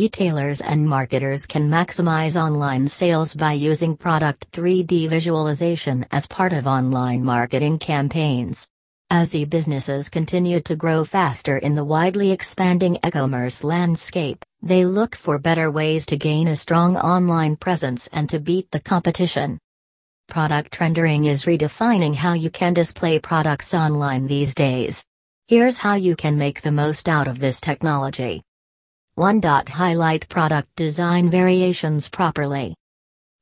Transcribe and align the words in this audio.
E-tailers 0.00 0.60
and 0.60 0.88
marketers 0.88 1.44
can 1.44 1.68
maximize 1.68 2.40
online 2.40 2.86
sales 2.86 3.34
by 3.34 3.52
using 3.52 3.96
product 3.96 4.48
3D 4.52 5.08
visualization 5.08 6.06
as 6.12 6.24
part 6.24 6.52
of 6.52 6.68
online 6.68 7.24
marketing 7.24 7.80
campaigns. 7.80 8.64
As 9.10 9.34
e-businesses 9.34 10.08
continue 10.08 10.60
to 10.60 10.76
grow 10.76 11.04
faster 11.04 11.58
in 11.58 11.74
the 11.74 11.82
widely 11.82 12.30
expanding 12.30 12.94
e-commerce 13.04 13.64
landscape, 13.64 14.44
they 14.62 14.84
look 14.84 15.16
for 15.16 15.36
better 15.36 15.68
ways 15.68 16.06
to 16.06 16.16
gain 16.16 16.46
a 16.46 16.54
strong 16.54 16.96
online 16.96 17.56
presence 17.56 18.08
and 18.12 18.28
to 18.28 18.38
beat 18.38 18.70
the 18.70 18.78
competition. 18.78 19.58
Product 20.28 20.78
rendering 20.78 21.24
is 21.24 21.44
redefining 21.44 22.14
how 22.14 22.34
you 22.34 22.50
can 22.50 22.72
display 22.72 23.18
products 23.18 23.74
online 23.74 24.28
these 24.28 24.54
days. 24.54 25.04
Here's 25.48 25.78
how 25.78 25.94
you 25.94 26.14
can 26.14 26.38
make 26.38 26.62
the 26.62 26.70
most 26.70 27.08
out 27.08 27.26
of 27.26 27.40
this 27.40 27.60
technology. 27.60 28.44
1. 29.18 29.42
Highlight 29.42 30.28
product 30.28 30.68
design 30.76 31.28
variations 31.28 32.08
properly. 32.08 32.76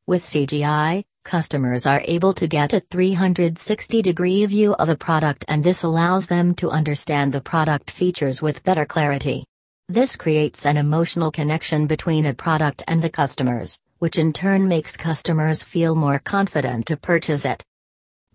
With 0.07 0.23
CGI, 0.23 1.05
customers 1.23 1.85
are 1.85 2.01
able 2.07 2.33
to 2.33 2.49
get 2.49 2.73
a 2.73 2.81
360 2.81 4.01
degree 4.01 4.47
view 4.47 4.73
of 4.77 4.89
a 4.89 4.97
product, 4.97 5.45
and 5.49 5.63
this 5.63 5.83
allows 5.83 6.29
them 6.29 6.55
to 6.55 6.71
understand 6.71 7.31
the 7.31 7.43
product 7.43 7.91
features 7.91 8.41
with 8.41 8.65
better 8.65 8.87
clarity. 8.87 9.45
This 9.87 10.17
creates 10.17 10.65
an 10.65 10.79
emotional 10.79 11.31
connection 11.31 11.87
between 11.87 12.25
a 12.25 12.33
product 12.33 12.83
and 12.89 13.03
the 13.03 13.11
customers, 13.11 13.79
which 13.99 14.17
in 14.17 14.33
turn 14.33 14.67
makes 14.67 14.97
customers 14.97 15.63
feel 15.63 15.95
more 15.95 16.19
confident 16.19 16.87
to 16.87 16.97
purchase 16.97 17.45
it. 17.45 17.63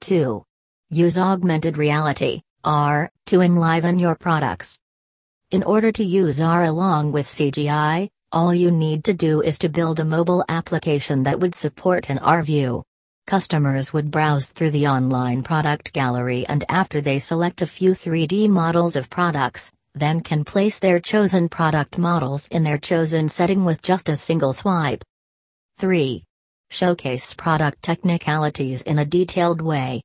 2. 0.01 0.43
Use 0.91 1.17
augmented 1.17 1.75
reality, 1.75 2.43
AR, 2.63 3.09
to 3.25 3.41
enliven 3.41 3.97
your 3.97 4.13
products. 4.13 4.79
In 5.51 5.63
order 5.63 5.91
to 5.91 6.03
use 6.05 6.39
AR 6.39 6.63
along 6.63 7.11
with 7.11 7.27
CGI, 7.27 8.09
all 8.31 8.55
you 8.55 8.71
need 8.71 9.03
to 9.03 9.13
do 9.13 9.41
is 9.41 9.59
to 9.59 9.67
build 9.67 9.99
a 9.99 10.05
mobile 10.05 10.45
application 10.47 11.23
that 11.23 11.41
would 11.41 11.53
support 11.53 12.09
an 12.09 12.19
AR 12.19 12.41
view. 12.41 12.83
Customers 13.27 13.91
would 13.91 14.11
browse 14.11 14.47
through 14.47 14.71
the 14.71 14.87
online 14.87 15.43
product 15.43 15.91
gallery 15.91 16.45
and 16.47 16.63
after 16.69 17.01
they 17.01 17.19
select 17.19 17.61
a 17.61 17.67
few 17.67 17.91
3D 17.91 18.47
models 18.47 18.95
of 18.95 19.09
products, 19.09 19.73
then 19.93 20.21
can 20.21 20.45
place 20.45 20.79
their 20.79 21.01
chosen 21.01 21.49
product 21.49 21.97
models 21.97 22.47
in 22.47 22.63
their 22.63 22.77
chosen 22.77 23.27
setting 23.27 23.65
with 23.65 23.81
just 23.81 24.07
a 24.07 24.15
single 24.15 24.53
swipe. 24.53 25.03
3. 25.79 26.23
Showcase 26.69 27.33
product 27.33 27.83
technicalities 27.83 28.83
in 28.83 28.99
a 28.99 29.05
detailed 29.05 29.61
way. 29.61 30.01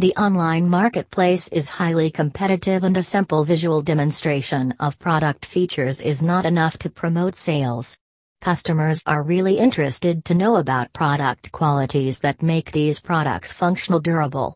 The 0.00 0.14
online 0.14 0.68
marketplace 0.68 1.48
is 1.48 1.70
highly 1.70 2.08
competitive 2.08 2.84
and 2.84 2.96
a 2.96 3.02
simple 3.02 3.42
visual 3.42 3.82
demonstration 3.82 4.72
of 4.78 4.96
product 5.00 5.44
features 5.44 6.00
is 6.00 6.22
not 6.22 6.46
enough 6.46 6.78
to 6.78 6.88
promote 6.88 7.34
sales. 7.34 7.98
Customers 8.40 9.02
are 9.06 9.24
really 9.24 9.58
interested 9.58 10.24
to 10.26 10.36
know 10.36 10.54
about 10.54 10.92
product 10.92 11.50
qualities 11.50 12.20
that 12.20 12.44
make 12.44 12.70
these 12.70 13.00
products 13.00 13.52
functional 13.52 13.98
durable. 13.98 14.54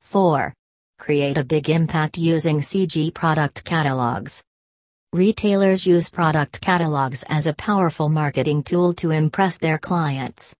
4. 0.00 0.52
Create 0.98 1.38
a 1.38 1.44
big 1.44 1.70
impact 1.70 2.18
using 2.18 2.58
CG 2.58 3.14
product 3.14 3.64
catalogs. 3.64 4.42
Retailers 5.12 5.86
use 5.86 6.10
product 6.10 6.60
catalogs 6.60 7.22
as 7.28 7.46
a 7.46 7.54
powerful 7.54 8.08
marketing 8.08 8.64
tool 8.64 8.92
to 8.94 9.12
impress 9.12 9.56
their 9.56 9.78
clients. 9.78 10.52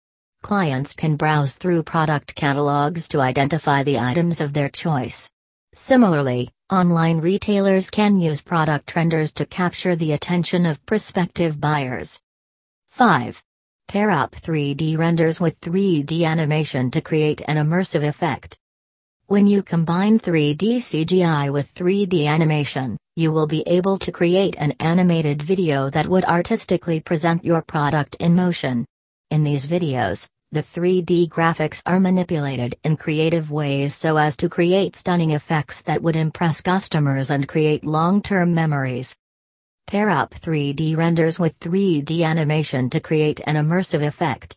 Clients 0.45 0.95
can 0.95 1.17
browse 1.17 1.55
through 1.55 1.85
product 1.85 2.35
catalogs 2.35 3.09
to 3.09 3.23
identify 3.23 3.83
the 3.83 3.99
items 3.99 4.43
of 4.43 4.53
their 4.53 4.69
choice. 4.69 5.33
Similarly, 5.73 6.51
online 6.71 7.23
retailers 7.23 7.89
can 7.89 8.21
use 8.21 8.43
product 8.43 8.95
renders 8.95 9.33
to 9.33 9.47
capture 9.47 9.97
the 9.97 10.13
attention 10.13 10.67
of 10.67 10.85
prospective 10.85 11.59
buyers. 11.63 12.21
5. 12.91 13.43
Pair 13.89 14.11
up 14.11 14.33
3D 14.33 14.99
renders 14.99 15.41
with 15.41 15.59
3D 15.63 16.27
animation 16.27 16.91
to 16.91 17.01
create 17.01 17.41
an 17.49 17.57
immersive 17.57 18.07
effect. 18.07 18.59
When 19.29 19.47
you 19.47 19.63
combine 19.63 20.19
3D 20.19 20.77
CGI 20.77 21.51
with 21.51 21.75
3D 21.75 22.27
animation, 22.27 22.99
you 23.17 23.33
will 23.33 23.47
be 23.47 23.63
able 23.67 23.97
to 23.97 24.13
create 24.13 24.57
an 24.59 24.73
animated 24.73 25.41
video 25.41 25.89
that 25.89 26.07
would 26.07 26.27
artistically 26.27 27.01
present 27.01 27.47
your 27.47 27.63
product 27.63 28.17
in 28.17 28.35
motion. 28.35 28.85
In 29.31 29.43
these 29.43 29.67
videos, 29.67 30.29
the 30.55 30.63
3D 30.63 31.29
graphics 31.29 31.83
are 31.85 31.99
manipulated 31.99 32.77
in 32.85 32.97
creative 32.97 33.51
ways 33.51 33.93
so 33.93 34.17
as 34.17 34.37
to 34.37 34.49
create 34.49 34.95
stunning 34.95 35.33
effects 35.33 35.83
that 35.83 36.01
would 36.01 36.15
impress 36.15 36.61
customers 36.61 37.29
and 37.33 37.49
create 37.49 37.85
long 37.85 38.23
term 38.23 38.55
memories. 38.55 39.17
Pair 39.89 40.09
up 40.09 40.33
3D 40.33 40.97
renders 40.97 41.41
with 41.41 41.59
3D 41.59 42.23
animation 42.23 42.89
to 42.91 43.01
create 43.01 43.41
an 43.49 43.57
immersive 43.57 44.07
effect. 44.07 44.57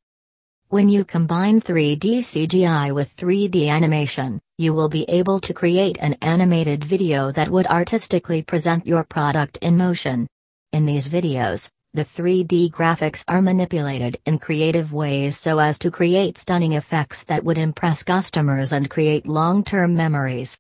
When 0.70 0.88
you 0.88 1.04
combine 1.04 1.62
3D 1.62 2.20
CGI 2.20 2.94
with 2.94 3.16
3D 3.18 3.68
animation, 3.68 4.40
you 4.60 4.76
will 4.76 4.90
be 4.90 5.04
able 5.10 5.40
to 5.40 5.54
create 5.54 5.98
an 6.00 6.14
animated 6.22 6.84
video 6.84 7.32
that 7.32 7.50
would 7.50 7.66
artistically 7.66 8.44
present 8.44 8.86
your 8.86 9.04
product 9.04 9.58
in 9.64 9.78
motion. 9.78 10.28
In 10.74 10.86
these 10.86 11.08
videos, 11.08 11.72
the 11.98 12.06
3D 12.06 12.70
graphics 12.70 13.24
are 13.28 13.42
manipulated 13.42 14.20
in 14.28 14.38
creative 14.38 14.94
ways 14.94 15.36
so 15.36 15.58
as 15.58 15.80
to 15.80 15.90
create 15.90 16.38
stunning 16.38 16.74
effects 16.74 17.24
that 17.24 17.44
would 17.44 17.58
impress 17.58 18.04
customers 18.04 18.72
and 18.72 18.88
create 18.88 19.26
long 19.26 19.64
term 19.64 19.96
memories. 19.96 20.56